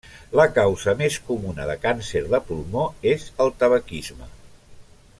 La 0.37 0.45
causa 0.53 0.95
més 1.01 1.17
comuna 1.27 1.67
de 1.71 1.75
càncer 1.85 2.23
de 2.33 2.41
pulmó 2.49 2.89
és 3.15 3.31
el 3.47 3.55
tabaquisme. 3.63 4.35